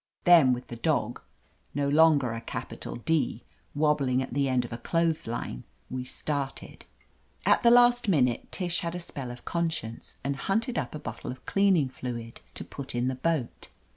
Then, 0.23 0.51
with 0.51 0.69
the 0.69 0.75
dog— 0.77 1.21
no 1.75 1.87
longer 1.87 2.31
a 2.33 2.41
capital 2.41 2.95
D— 2.95 3.43
^wobbling 3.77 4.23
at 4.23 4.33
the 4.33 4.49
end 4.49 4.65
of 4.65 4.73
a 4.73 4.79
clothes 4.79 5.27
line, 5.27 5.63
we 5.91 6.05
started. 6.05 6.85
«At 7.53 7.61
the 7.61 7.69
last 7.69 8.07
minute 8.07 8.51
Tish 8.51 8.79
had 8.79 8.95
a 8.95 8.99
spell 8.99 9.29
of 9.29 9.45
con 9.45 9.69
science 9.69 10.17
and 10.23 10.37
hunted 10.37 10.79
up 10.79 10.95
a 10.95 10.97
bottle 10.99 11.29
of 11.29 11.45
cleaning 11.45 11.87
fluid 11.87 12.41
to 12.55 12.63
put 12.63 12.95
in 12.95 13.09
the 13.09 13.13
boat. 13.13 13.67